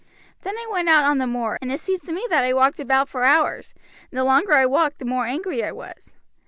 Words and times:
Then 0.41 0.57
I 0.57 0.67
went 0.71 0.89
out 0.89 1.03
on 1.03 1.19
the 1.19 1.27
moor, 1.27 1.59
and 1.61 1.71
it 1.71 1.79
seems 1.79 1.99
to 2.05 2.11
me 2.11 2.25
that 2.31 2.43
I 2.43 2.53
walked 2.53 2.79
about 2.79 3.07
for 3.07 3.23
hours, 3.23 3.75
and 4.09 4.17
the 4.17 4.23
longer 4.23 4.53
I 4.53 4.65
walked 4.65 4.97
the 4.97 5.05
more 5.05 5.27
angry 5.27 5.63
I 5.63 5.71
was. 5.71 6.15